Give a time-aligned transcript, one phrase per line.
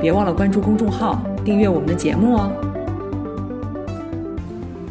[0.00, 2.52] 别忘了关注公众号，订阅我们的节目哦。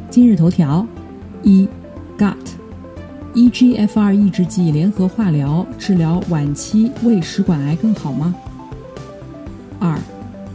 [0.10, 0.86] 今日头条：
[1.44, 1.68] 一
[2.18, 8.34] ，Gut，EGFR 抑制剂联合化疗治疗晚期胃食管癌更好吗？
[9.80, 9.96] 二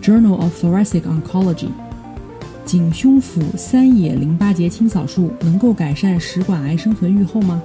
[0.03, 1.69] ，Journal of Thoracic Oncology，
[2.65, 7.63] 颈胸腹三野淋巴结清扫术能够改善食管癌生存预后吗？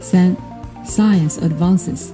[0.00, 0.34] 三
[0.84, 2.06] ，Science Advances。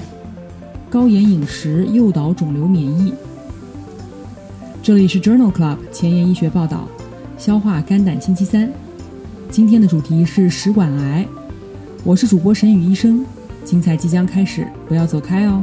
[0.90, 3.12] 高盐饮食诱导肿瘤免疫。
[4.82, 6.88] 这里是 Journal Club 前沿医学报道，
[7.36, 8.72] 消化肝胆星期三。
[9.50, 11.28] 今天的主题是食管癌，
[12.04, 13.22] 我是主播沈宇医生。
[13.64, 15.62] 精彩即将开始，不要走开哦。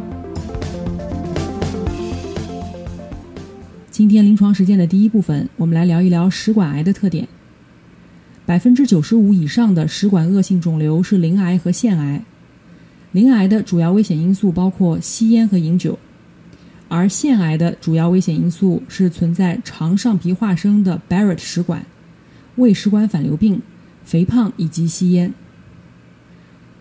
[3.90, 7.28] 今天临床实践的第一部分，我们来聊一聊食管癌的特点。
[8.46, 12.24] 百分之九十五以上的食管恶性肿瘤是鳞癌和腺癌。
[13.16, 15.98] 鳞癌的主要危险因素包括吸烟和饮酒，
[16.90, 21.86] 而腺癌的主要危险因素是存在肠上皮化生的 Barrett 食管、
[22.58, 23.62] 胃食管反流病、
[24.04, 25.34] 肥胖以及吸烟。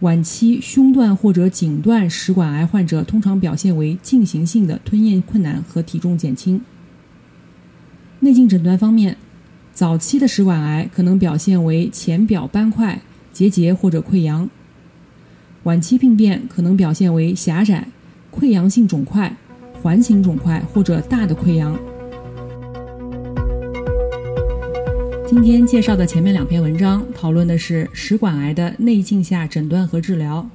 [0.01, 6.61] 晚期胸段或者颈段食管癌患者通常表现为进行性的吞咽困难和体重减轻。
[8.19, 9.17] 内镜诊断方面，
[9.73, 13.01] 早期的食管癌可能表现为浅表斑块、
[13.33, 14.51] 结节或者溃疡。
[15.65, 17.87] 晚期病变可能表现为狭窄、
[18.31, 19.35] 溃疡性肿块、
[19.83, 21.75] 环形肿块或者大的溃疡。
[25.27, 30.47] 今天介绍的前面两篇文章讨论的是食管癌的内镜下诊断和治疗。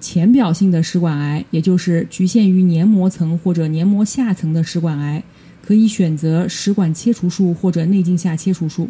[0.00, 5.22] 浅表性的食管癌，也就是局限于黏膜层或者黏膜下层的食管癌，
[5.62, 8.88] 可以选择食管切除术或者内镜下切除术。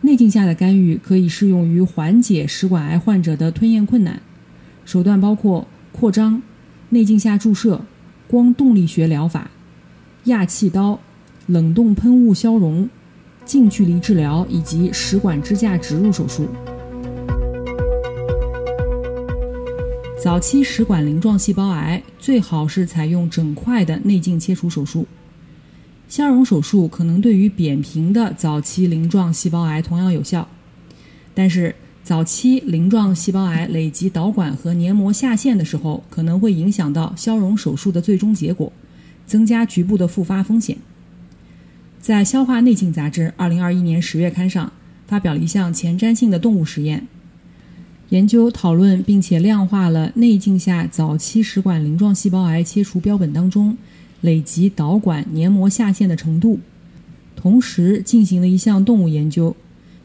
[0.00, 4.18] 内镜下的干预可以适用于缓解食管癌患者的吞咽困难。
[4.86, 6.40] 手段包括扩张、
[6.90, 7.84] 内镜下注射、
[8.28, 9.50] 光动力学疗法、
[10.24, 11.00] 氩气刀、
[11.46, 12.88] 冷冻喷雾消融、
[13.44, 16.46] 近距离治疗以及食管支架植入手术。
[20.22, 25.04] 早期食管鳞状细胞癌最好是采用整块的内镜切除手术。
[26.08, 30.46] 消融手术可能对于扁平的早期鳞状细胞癌同样有效，
[31.34, 31.74] 但是。
[32.06, 38.72] 早期鳞状细胞癌累及导管和黏膜下陷的时候，可能会影响到消融手术的最终结果，
[39.26, 40.76] 增加局部的复发风险。
[42.00, 44.72] 在《消化内镜》杂志2021年10月刊上
[45.08, 47.08] 发表了一项前瞻性的动物实验，
[48.10, 53.76] 研究讨论并且量化了内镜下早期食管鳞状细胞癌切除标本当中
[54.20, 56.60] 累及导管黏膜下陷的程度，
[57.34, 59.56] 同时进行了一项动物研究。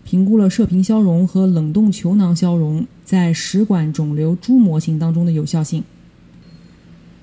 [0.03, 5.83] 评估了射频消融和冷冻球囊消融在食管肿瘤猪模型当中的有效性。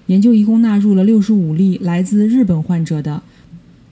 [0.06, 3.22] 研究一共纳入了六十五例来自日本患者的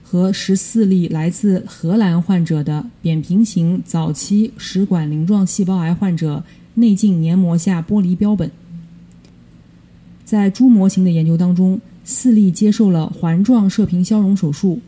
[0.03, 6.43] 和十四例来自荷兰患者的扁平型早期食管鳞状细胞癌患者
[6.75, 8.49] 内镜黏膜下剥离标本。
[10.23, 14.79] 在猪模型的研究当中，四例接受了环状射频消融手术，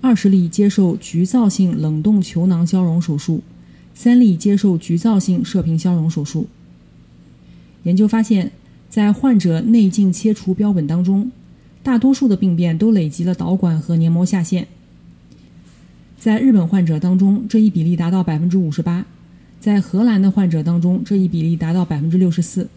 [0.00, 3.42] 二十例接受局灶性冷冻球囊消融手术。
[3.94, 6.48] 三例接受局灶性射频消融手术。
[7.84, 8.52] 研究发现，
[8.90, 11.32] 在患者内镜切除标本当中，
[11.82, 14.68] 大多数的病变都累及了导管和黏膜下陷。
[16.18, 19.04] 在日本患者当中，这一比例达到百分之五十八；
[19.60, 22.68] 在荷兰的患者当中，这一比例达到百分之六十四。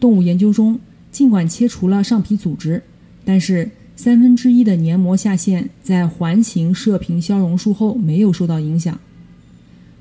[0.00, 0.80] 动物研究中，
[1.12, 2.82] 尽管切除了上皮组织，
[3.24, 8.98] 但是三分之一的黏膜下陷在环形射频消融术后没有受到影响。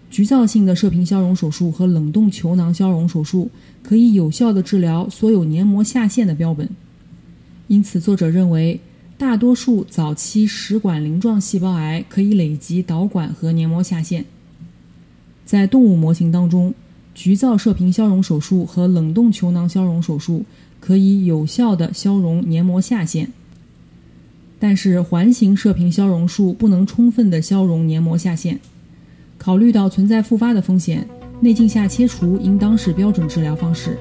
[0.10, 3.50] 局灶性的射频消融手术和冷冻球囊消融手术
[3.82, 6.68] 可以有效地治疗所有黏膜下陷的标本，
[7.68, 8.80] 因此作者认为，
[9.18, 14.26] 大多数早期食管鳞状细胞癌可以累及导管和黏膜下陷。
[15.46, 16.74] 在动物模型当中，
[17.16, 20.44] 局灶射频消融手术和冷冻球囊消融手术
[20.80, 23.32] 可以有效地消融黏膜下陷，
[24.64, 28.60] 但是环形射频消融术不能充分的消融黏膜下陷。
[29.40, 31.04] 考虑到存在复发的风险，
[31.40, 33.98] 内镜下切除应当是标准治疗方式。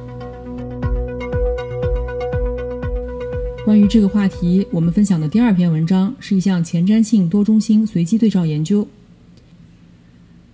[3.65, 8.87] 关于这个话题，我们分享的第二篇文章是一项前瞻性多中心随机对照研究，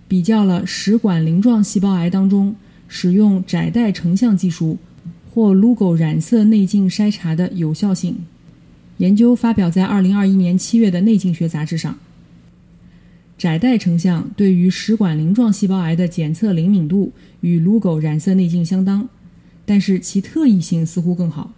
[0.07, 2.55] 比较了食管鳞状细胞癌当中
[2.87, 4.77] 使用窄带成像技术
[5.33, 8.15] 或 LUGO 染色内镜筛查的有效性。
[8.97, 11.97] 研究发表在2021年7月的《内镜学》杂志上。
[13.37, 19.07] 窄带成像对于食管鳞状细胞癌的检测灵敏度与 LUGO 染色内镜相当，
[19.63, 21.53] 但是其特异性似乎更好。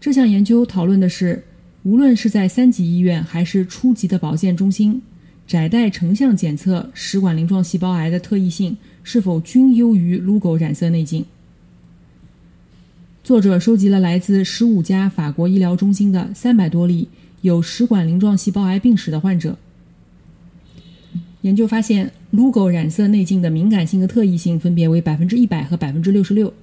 [0.00, 1.44] 这项研究讨论的是，
[1.82, 5.02] 无论是在三级医院还是初级的保健中心，
[5.46, 11.22] 窄带成像检测食管鳞状细胞癌的特异性是否均优于 LUGO 染色内镜。
[13.26, 17.08] 作者收集了来自十五家法国医疗中心的三百多例
[17.40, 19.58] 有食管鳞状细胞癌病史的患者。
[21.40, 26.54] 研究发现，LUGO 染色内镜的敏感性和特异性分别为百分之一百和百分之六十六，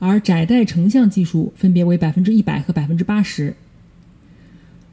[0.00, 3.54] 而窄带成像技术分别为百分之一百和百分之八十。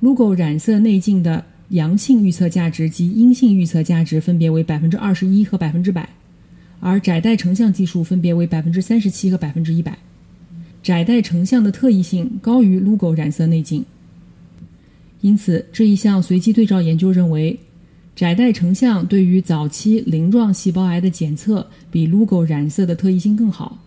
[0.04, 6.10] LUGO 染色内镜的阳性预测价值及阴性预测价值分别为百分之二十一和百分之百，
[6.80, 9.98] 而窄带成像技术分别为百分之三十七和百分之一百。
[10.88, 13.84] 窄带成像的特异性高于 LUGO 染色内镜，
[15.20, 17.60] 因此这一项随机对照研究认为。
[18.16, 23.78] 窄带成像对于早期鳞状细胞癌的检测比 LUGO 染色的特异性更好，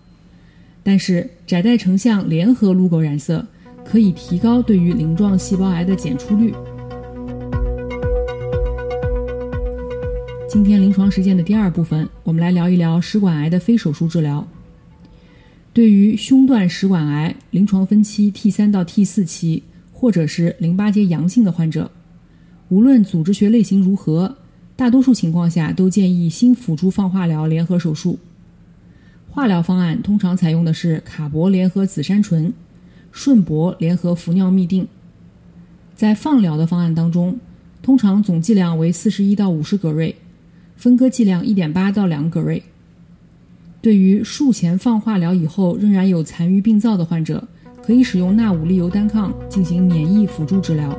[0.82, 3.46] 但是窄带成像联合 LUGO 染色
[3.82, 6.53] 可以提高对于鳞状细胞癌的检出率。
[10.46, 14.46] 今天临床实践的第二部分，我们来聊一聊食管癌的非手术治疗。
[15.72, 19.62] 对于胸段食管癌临床分期 T 三到 T 四期，
[19.93, 21.90] 或者是淋巴结阳性的患者。
[22.69, 24.37] 无论组织学类型如何，
[24.75, 28.19] 大多数情况下都建议新辅助放化疗联合手术。
[29.28, 32.52] 化疗方案通常采用的是卡铂联合紫杉醇、
[33.12, 34.88] 顺铂联合氟尿嘧啶。
[35.94, 37.38] 在放疗的方案当中，
[37.81, 40.17] 通常总剂量为四十一到五十格瑞，
[40.75, 42.61] 分割剂量一点八到两格瑞。
[43.82, 47.43] 对于术前放化疗以后仍然有残余病灶的患者，
[47.82, 50.99] 可以使用纳武利尤单抗进行免疫辅助治疗。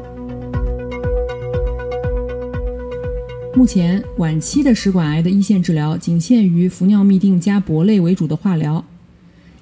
[3.53, 8.83] 目前，晚期的食管癌的一线治疗仅限于氟尿嘧啶加铂类为主的化疗。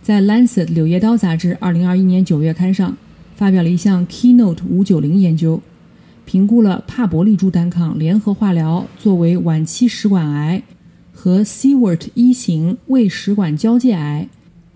[0.01, 2.95] 在《Lancet》柳叶刀杂志2021年9月刊上，
[3.35, 5.61] 发表了一项 Keynote 590研究，
[6.23, 10.63] 评估了帕博利珠单抗联合化疗作为晚期食管癌
[11.21, 14.29] 和 Seward 一型胃食管交界癌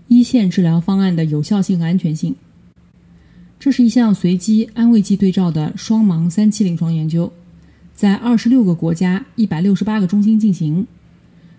[0.08, 2.36] 一线治疗方案的有效性和安全性。
[3.58, 7.32] 这是一项随机安慰剂对照的双盲三期临床研究。
[7.94, 10.86] 在二十六个国家、一百六十八个中心进行，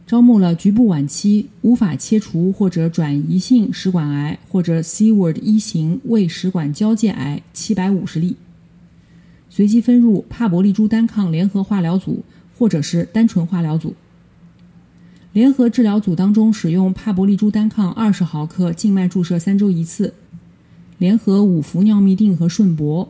[0.05, 8.35] 招募了局部晚期无法切除或者转移性食管癌或者 Seward 一型胃食管交界癌七百五十例，
[9.49, 12.23] 随机分入帕博利珠单抗联合化疗组
[12.55, 13.95] 或者是单纯化疗组。
[15.35, 20.13] 联合治疗组当中使用帕博利珠单抗二十毫克静脉注射三周一次，
[20.97, 23.09] 联合五氟尿嘧啶和顺铂。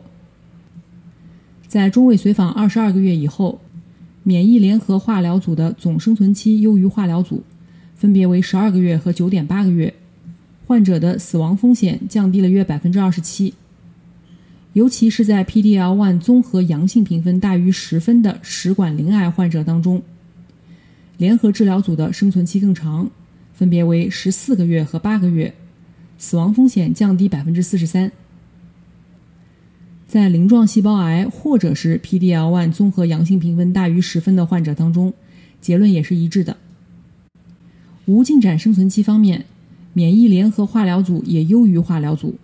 [1.68, 3.60] 在中位随访二十二个月以后，
[4.24, 7.44] 免疫联合化疗组的总生存期优于化疗组，
[7.94, 9.94] 分别为十二个月和九点八个月，
[10.66, 13.54] 患者的死亡风险降低了约百分之二十七。
[14.72, 20.02] 尤其是在 PD-L1 综合阳性评分大于十分的食管鳞癌患者当中，
[21.18, 23.10] 联合治疗组的生存期更长，
[23.54, 25.54] 分别为十四个月和八个月，
[26.18, 28.12] 死亡风险降低百分之四十三。
[30.06, 35.12] 在鳞状细胞癌或者是 PD-L1 综合阳性评分大于十分的患者当中，
[35.60, 36.56] 结论也是一致的。
[38.04, 39.46] 无进展生存期方面，
[39.94, 42.36] 免疫联合化疗组也优于化疗组，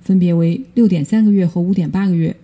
[0.00, 2.36] 分别为六点三个月和五点八个月。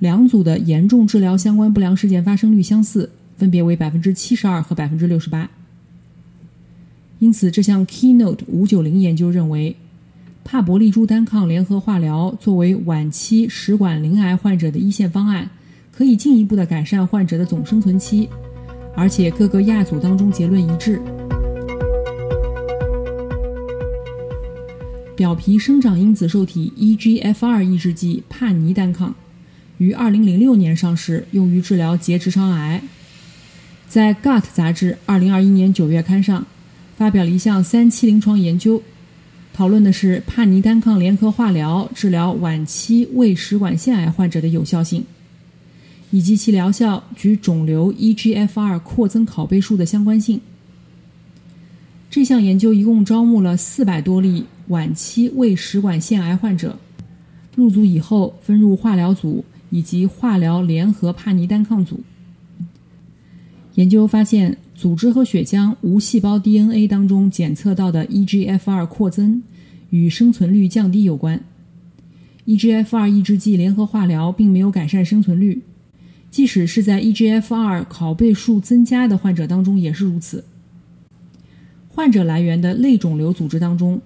[0.00, 5.48] 两组的严重治疗相关不良事件发生率相似，分别为百分之七十二和百分之六十八。
[7.20, 9.76] 因此，这项 Keynote 五九零研究认为。
[10.50, 15.50] 帕博利珠单抗联合化疗作为晚期食管鳞癌患者的一线方案，
[15.92, 18.26] 可以进一步的改善患者的总生存期，
[18.96, 21.02] 而且各个亚组当中结论一致。
[25.14, 29.14] 表皮生长因子受体 EGFR 抑制剂帕尼单抗
[29.76, 32.82] 于2006年上市，用于治疗结直肠癌。
[33.88, 36.46] 在《Gut》杂志2021年9月刊上，
[36.94, 38.82] 发表了一项三期临床研究。
[39.54, 45.04] 讨论的是帕尼单抗联合化疗治疗晚期胃食管腺癌患者的有效性，
[46.10, 50.38] 以及其疗效与肿瘤 EGFR 扩增拷贝数的相关性。
[52.10, 56.78] 这项研究一共招募了四百多例晚期胃食管腺癌患者，
[57.56, 62.02] 入组以后分入化疗组以及化疗联合帕尼单抗组。
[63.78, 69.40] 研究发现，组织和血浆无细胞 DNA 当中检测到的 EGFR 扩增
[69.90, 71.40] 与生存率降低有关。
[72.44, 75.62] EGFR 抑制剂联合化疗并没有改善生存率，
[76.28, 80.44] 即使是在 EGFR 拷贝数增加的患者当中也是如此。
[81.88, 84.00] 患者来源的类肿瘤组织当中，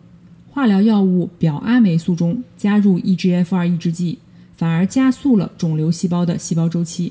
[0.51, 4.19] 化疗药物表阿霉素中加入 EGFR 抑制剂，
[4.55, 7.11] 反而加速了肿瘤细胞的细胞周期。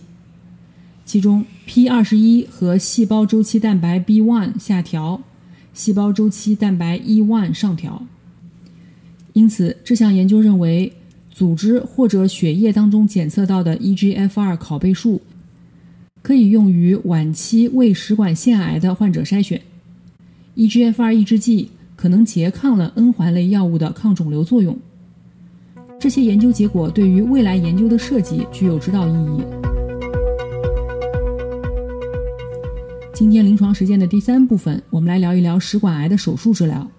[1.03, 5.21] 其中，p 二十一和细胞周期蛋白 b one 下调，
[5.73, 8.05] 细胞周期蛋白 e one 上调。
[9.33, 10.93] 因此，这项研究认为，
[11.29, 15.21] 组织或者血液当中检测到的 EGFR 拷贝数，
[16.21, 19.61] 可以用于晚期胃食管腺癌的患者筛选。
[20.55, 24.77] EGFR 抑制剂可能拮抗了 N 环类药物的抗肿瘤作用。
[25.99, 29.70] 这些研究结果对于未来研究的设计具有指导意义。
[33.21, 36.89] 今天临床实践的第三部分，我们来聊一聊食管癌的手术治疗。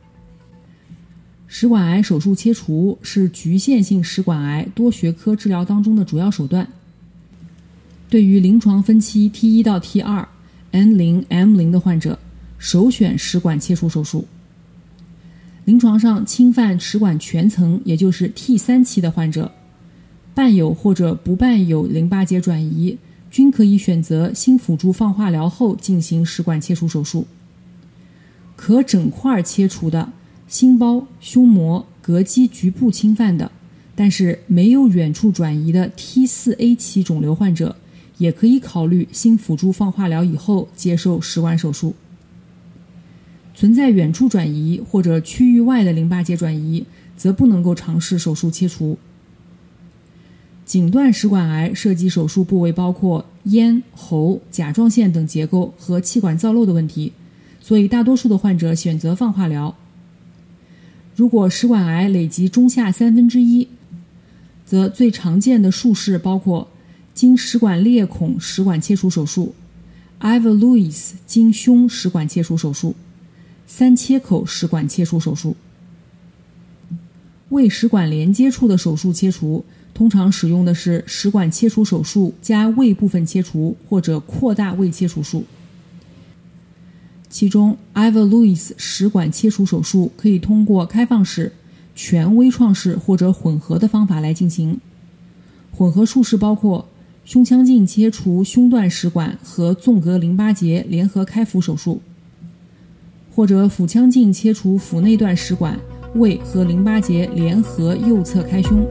[1.49, 6.64] 食管癌手术切除是局限性食管癌多学科治疗当中的主要手段。
[8.09, 10.29] 对于临床分期 T 一到 T 二、
[10.71, 12.17] N 零、M 零的患者，
[12.57, 14.25] 首选食管切除手术。
[15.64, 19.50] 临床上侵犯食管全层，也就是 T 三期的患者，
[20.37, 22.97] 伴有或者不伴有淋巴结转移。
[23.33, 27.27] 均可以选择新辅助放化疗后进行食管切除手术。
[28.55, 30.12] 可整块切除的
[30.47, 33.51] 心包、胸膜、膈肌局部侵犯的，
[33.95, 37.75] 但是没有远处转移的 T 四 A 期肿瘤患者，
[38.19, 41.95] 也可以考虑新辅助放化疗以后接受食管手术。
[43.55, 46.85] 存在远处转移或者区域外的淋巴结转移，
[47.17, 48.99] 则不能够尝试手术切除。
[50.73, 57.12] 颈段食管癌涉及手术部位包括咽、喉、甲状腺等结构和气管造瘘的问题，
[57.61, 59.76] 所以大多数的患者选择放化疗。
[61.14, 63.69] 如果食管癌累及中下三分之一，
[64.64, 66.69] 则最常见的术式包括
[67.12, 69.55] 经食管裂孔食管切除手术、
[70.21, 72.95] Eva Lewis 经胸食管切除手术、
[73.67, 75.55] 三切口食管切除手术。
[77.50, 79.67] 胃食管连接处的手术切除。
[79.95, 85.45] 通常使用的是食管切除手术加胃部分切除或者扩大胃切除术。
[87.29, 91.53] 其中，Eva Lewis 食管切除手术可以通过开放式、
[91.95, 94.81] 全微创式或者混合的方法来进行。
[95.71, 96.89] 混合术式包括
[97.25, 102.03] 胸腔镜切除胸段食管和纵隔淋巴结联合开腹手术，
[103.35, 105.79] 或者腹腔镜切除腹内段食管、
[106.15, 108.87] 胃和淋巴结联合右侧开胸。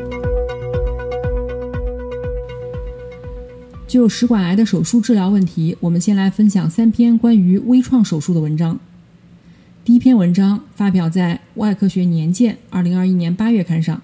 [3.91, 8.79] 就食管癌的手术治疗问题，我们先来分享三篇关于微创手术的文章。
[9.83, 14.01] 第一篇文章发表在《外科学年鉴》二零二一年八月刊上。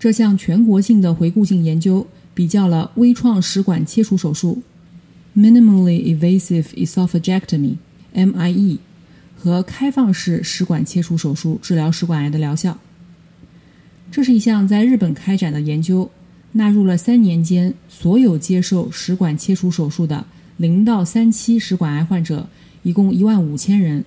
[0.00, 4.62] 这项全国性的回顾性研究比较了微创食管切除手术
[5.36, 8.78] （Minimally Invasive Esophagectomy，MIE）
[9.36, 12.78] 和开放式食管切除手术治疗食管癌的疗效。
[14.10, 16.10] 这是一项在日本开展的研究。
[16.52, 20.26] 纳入了三年间所有接受食管切除手术的
[20.56, 22.48] 零到三期食管癌患者，
[22.82, 24.04] 一共一万五千人。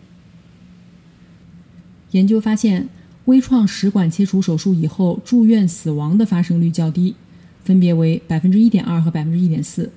[2.12, 2.89] 研究发现，
[3.25, 7.15] 微创食管切除手术以后住院死亡的发生率较低，
[7.63, 9.91] 分别为百分之一点二和百分之一点四。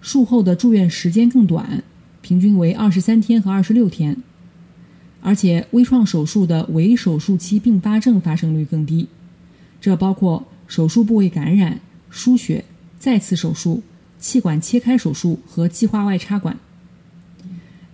[0.00, 1.82] 术后的住院时间更短，
[2.22, 4.16] 平均为二十三天和二十六天。
[5.20, 9.08] 而且，微创手术的围手术期并发症发生率更低，
[9.80, 10.46] 这包括。
[10.68, 12.64] 手术部位感染、输血、
[13.00, 13.82] 再次手术、
[14.20, 16.56] 气管切开手术和计划外插管。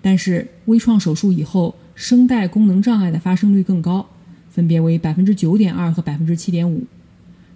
[0.02, 4.06] 但是微创手术以后，声带功能障碍的发生率更高，
[4.50, 6.84] 分别为百分之九点二和百分之七点五。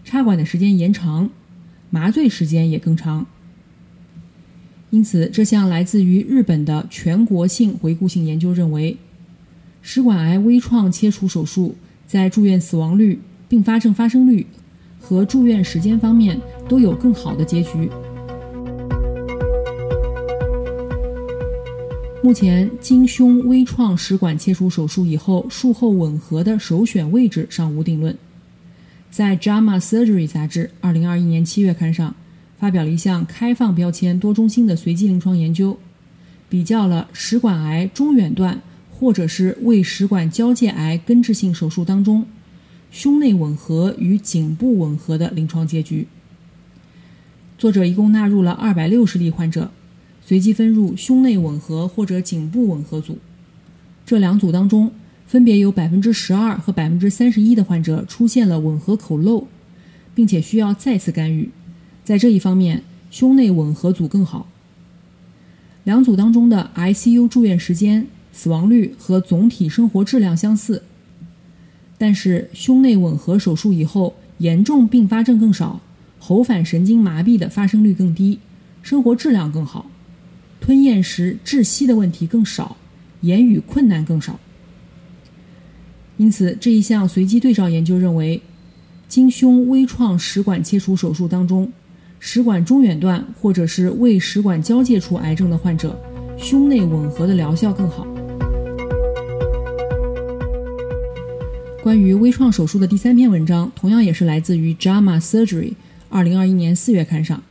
[0.05, 1.29] 插管的时间延长，
[1.91, 3.27] 麻醉时间也更长。
[4.91, 8.97] 因此，这项来自于日本的全国性回顾性研究认为，
[9.83, 14.47] 食管癌微创切除手术在住院死亡率、并发症发生率。
[15.09, 16.38] 和住院时间方面
[16.69, 17.91] 都有更好的结局。
[22.23, 28.15] 目前，经胸微创食管切除手术以后术后吻合的首选位置尚无定论。
[29.11, 32.15] 在《JAMA Surgery》杂志2021年7月刊上，
[32.59, 35.79] 发表了一项开放标签多中心的随机临床研究，
[36.50, 38.61] 比较了食管癌中远段
[38.91, 42.27] 或者是胃食管交界癌根治性手术当中。
[42.90, 46.07] 胸内吻合与颈部吻合的临床结局。
[47.57, 49.71] 作者一共纳入了二百六十例患者，
[50.25, 53.18] 随机分入胸内吻合或者颈部吻合组。
[54.07, 54.92] 这两组当中，
[55.26, 59.47] 分别有百分之十二和百分之三十一的患者出现了吻合口漏，
[60.14, 61.50] 并且需要再次干预。
[62.04, 64.49] 在这一方面，胸内吻合组更好。
[65.85, 70.83] 两组当中的 ICU 住院时间、死亡率和总体生活质量相似，
[71.99, 75.81] 但是胸内吻合手术以后严重并发症更少，
[76.19, 78.38] 喉返神经麻痹的发生率更低，
[78.83, 79.90] 生活质量更好，
[80.61, 82.76] 吞咽时窒息的问题更少，
[83.23, 84.38] 言语困难更少。
[86.17, 88.40] 因此，这一项随机对照研究认为，
[89.09, 91.71] 经胸微创食管切除手术当中。
[92.21, 95.97] 食管中远段或者是胃食管交界处癌症的患者，
[96.37, 98.05] 胸内吻合的疗效更好。
[101.88, 105.71] 关于微创手术的第三篇文章，同样也是来自于《JAMA Surgery》
[106.11, 107.42] 二零二一年四月刊上。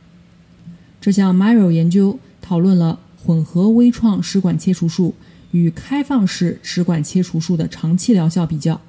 [1.00, 5.16] 这项 Miro 研究讨论了混合微创食管切除术
[5.50, 8.80] 与开放式食管切除术的长期疗效比较。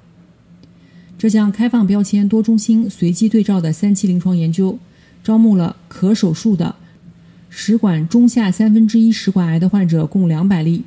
[1.17, 4.77] 这项开放标签多中心随机对照的三期临床研究。
[5.23, 6.75] 招募了可手术的
[7.49, 10.83] 食管中下三分之一食管癌的患者共两百例，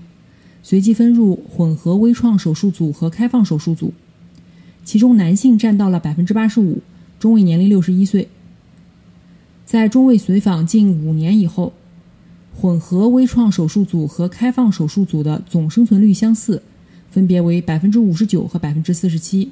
[0.62, 3.92] 随机分入混合微创手术组和开放手术组，
[4.85, 6.83] 其中男性占到了百分之八十五，
[7.19, 8.29] 中位年龄六十一岁。
[9.65, 11.73] 在中位随访近五年以后，
[12.55, 16.62] 混合微创手术组和开放手术组的总生存率相似，
[17.11, 19.51] 分别为百分之五十九和百分之四十七，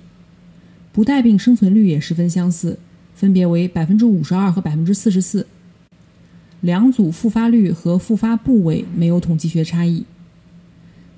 [0.92, 2.78] 不带病生存率也十分相似。
[3.12, 5.46] 分别为百分之五十二和百分之四十四，
[6.62, 10.04] 两组复发率和复发部位没有统计学差异。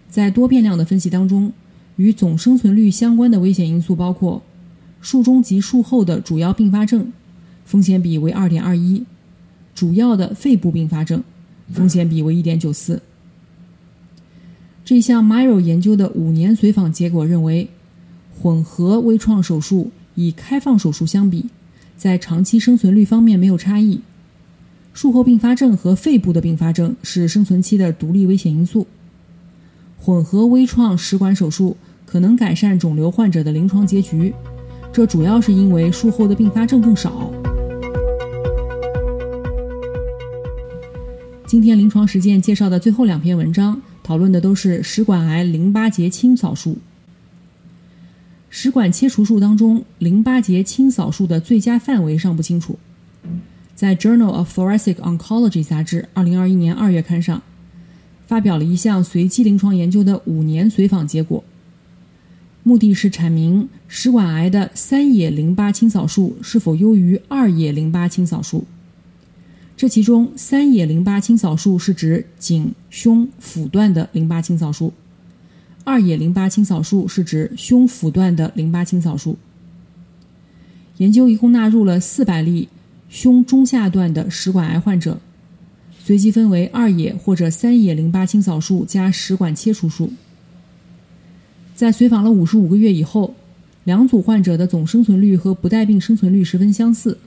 [0.09, 1.52] 在多变量的分析当中，
[2.02, 4.42] 与总生存率相关的危险因素包括
[5.00, 7.12] 术中及术后的主要并发症，
[7.64, 9.05] 风险比为二点二一；
[9.72, 11.22] 主要的肺部并发症，
[11.72, 13.00] 风险比为一点九四。
[14.85, 17.70] 这项 Miro 研究的五年随访结果认为，
[18.40, 21.50] 混合微创手术与开放手术相比。
[21.96, 24.00] 在长期生存率方面没有差异，
[24.92, 28.88] 术后并发症和肺部的并发症是生存期的独立危险因素。
[29.98, 31.77] 混合微创食管手术
[32.12, 34.35] 可能改善肿瘤患者的临床结局，
[34.92, 37.33] 这主要是因为术后的并发症更少。
[41.46, 46.77] 今天临床实践介绍的最后两篇文章，讨论的都是食管癌淋巴结清扫术。
[48.51, 52.79] 食管切除术当中，淋巴结清扫术的最佳范围尚不清楚。
[53.75, 57.40] 在《Journal of Thoracic Oncology》杂志2021年2月刊上，
[58.27, 61.42] 发表了一项随机临床研究的五年随访结果，
[62.64, 68.64] 目的是阐明食管癌的三野淋巴清扫术是否优于二野淋巴清扫术。
[69.77, 74.92] 这其中，三野淋巴清扫术是指颈、胸、腹段的淋巴清扫术。
[75.83, 79.37] 二野淋巴清扫术是指胸腹段的淋巴清扫术。
[80.98, 82.68] 研究一共纳入了四百例
[83.09, 85.20] 胸中下段的食管癌患者，
[85.98, 90.12] 随机分为二野或者三野淋巴清扫术加食管切除术。
[91.74, 93.35] 在随访了五十五个月以后，
[93.85, 97.18] 两组患者的总生存率和不带病生存率十分相似。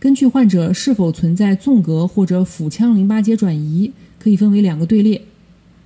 [0.00, 5.22] 根据患者是否存在纵隔或者腹腔淋巴结转移，可以分为两个队列。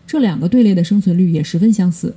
[0.07, 2.15] 这两个队列的生存率也十分相似，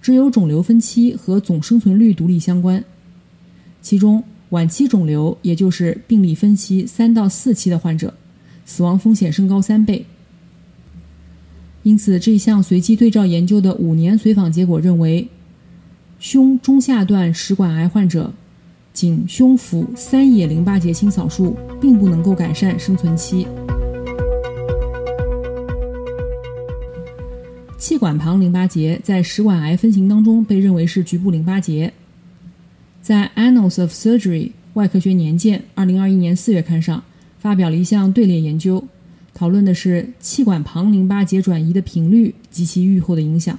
[0.00, 2.84] 只有肿瘤分期和总生存率独立相关。
[3.82, 8.14] 其中，晚期肿瘤，也就是病理分期三到四期的患者，
[8.64, 10.06] 死亡风险升高三倍。
[11.86, 15.28] 因此，这项随机对照研究的五年随访结果认为，
[16.18, 18.32] 胸中下段食管癌患者，
[18.92, 23.46] 颈胸腹三野淋巴结清扫术并不能够改善生存期。
[27.78, 31.92] 气管旁淋巴结在食管癌分型当中被认为是局部淋巴结。
[33.00, 37.04] 在《Annals of Surgery》外科学年鉴二零二一年四月刊上
[37.38, 38.84] 发表了一项队列研究，
[39.38, 43.58] 讨论的是气管旁淋巴结转移的频率及其预后的影响。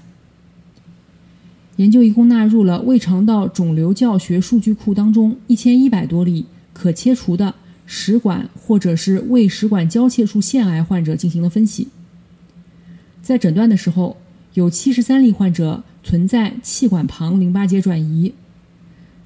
[1.76, 7.54] 研究一共纳入了胃肠道肿瘤教学数据库当中一千一百多例可切除的
[7.86, 11.90] 食管或者是胃食管交界处腺癌患者进行了分析。
[13.22, 14.18] 在诊断的时候，
[14.56, 18.34] 有七十三例患者存在气管旁淋巴结转移，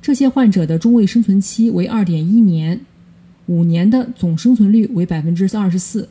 [0.02, 2.82] 这些患者的中位生存期为二点一年，
[3.46, 6.10] 五年的总生存率为百分之二十四。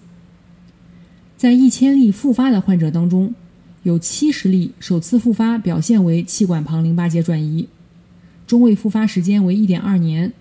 [1.40, 3.34] 在一千例复发的患者当中，
[3.84, 7.66] 有七十例首次复发表现为气管旁淋巴结转移，
[8.46, 10.34] 中位复发时间为1.2年，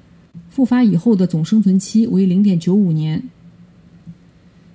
[0.50, 3.24] 复发以后的总生存期为0.95年。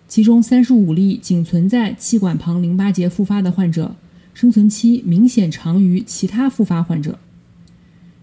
[0.09, 3.95] 其中35例仅存在气管旁淋巴结复发的患者，
[4.33, 7.19] 生存期明显长于其他复发患者。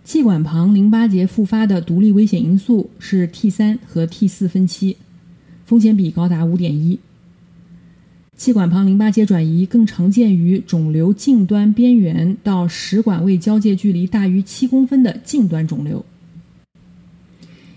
[0.03, 4.97] 气管旁淋巴结复发的独立危险因素是 T3 和 T4 分期，
[5.63, 6.97] 风险比高达5.1。
[8.41, 16.03] 气管旁淋巴结转移更常见于肿瘤近端边缘到食管位交界距离大于七公分的近端肿瘤。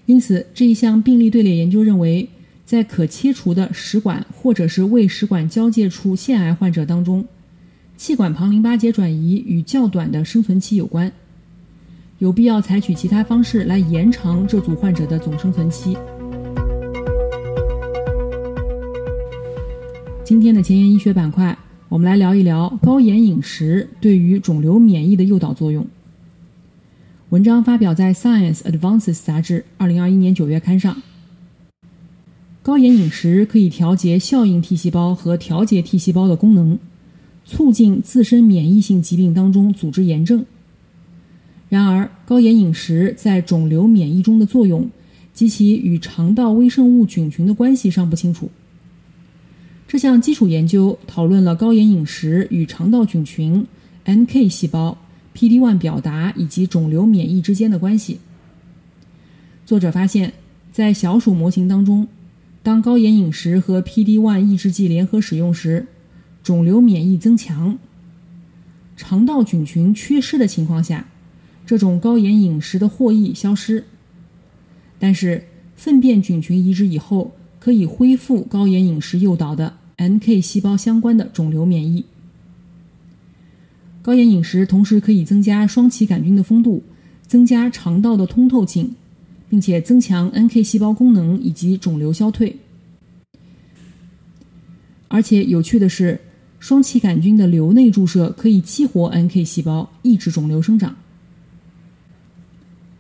[0.07, 2.27] 因此，这一项病例队列研究认为，
[2.65, 7.27] 在可切除的食管或者是胃食管交界处腺癌患者当中，
[7.99, 11.13] 气管旁淋巴结转移与较短的生存期有关。
[12.21, 15.95] 有必要采取其他方式来延长这组患者的总生存期。
[20.25, 21.55] 今天的前沿医学板块，
[21.91, 25.87] 我们来聊一聊高盐饮食对于肿瘤免疫的诱导作用。
[27.29, 30.97] 文章发表在《Science Advances》杂志二零二一年九月刊上。
[32.63, 36.79] 高盐饮食可以调节效应 T 细胞和调节 T 细胞的功能，
[37.45, 40.47] 促进自身免疫性疾病当中组织炎症。
[41.69, 44.89] 然而，高盐饮食在肿瘤免疫中的作用
[45.35, 48.49] 及其与肠道微生物菌群的关系尚不清楚。
[49.95, 53.65] 这项基础研究讨论了高盐饮食与肠道菌群、
[54.05, 54.99] NK 细胞、
[55.37, 58.19] PD-1 表达以及肿瘤免疫之间的关系。
[59.65, 60.33] 作者发现，
[60.73, 62.09] 在小鼠模型当中，
[62.61, 65.87] 当高盐饮食和 PD-1 抑制剂联合使用时，
[66.43, 67.79] 肿瘤免疫增强；
[68.97, 71.07] 肠道菌群缺失的情况下，
[71.65, 73.85] 这种高盐饮食的获益消失，
[74.99, 75.45] 但是
[75.77, 82.05] 粪便菌群移植以后，可以恢复高盐饮食诱导的 NK 细胞相关的肿瘤免疫。
[84.03, 86.83] 高盐饮食同时可以增加双歧杆菌的丰度，
[87.27, 88.95] 增加肠道的通透性，
[89.49, 92.57] 并且增强 NK 细胞功能以及肿瘤消退。
[95.09, 96.21] 而且有趣的是，
[96.59, 100.97] 双歧杆菌的瘤内注射可以激活 NK 细胞，抑制肿瘤生长。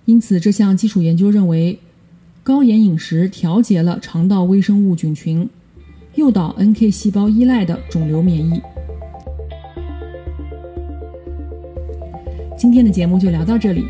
[0.04, 1.80] 因此，这项基础研究认为，
[2.42, 5.48] 高盐饮食调节了肠道微生物菌群，
[6.16, 8.60] 诱导 NK 细胞依赖的肿瘤免疫。
[12.56, 13.84] 今天的节目就聊到这里。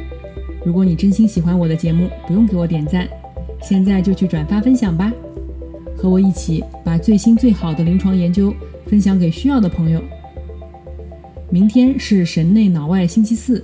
[0.65, 3.07] 如果你真心喜欢我的节目，不用给我点赞，
[3.61, 5.13] 现在就去转发分享吧，
[5.97, 8.55] 和我一起把最新最好的临床研究
[8.87, 10.03] 分享给需要的朋友。
[11.51, 13.63] 明天是神内脑外星期四，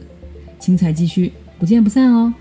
[0.58, 2.32] 精彩继续，不见不散哦。